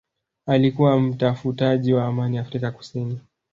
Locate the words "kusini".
2.71-3.19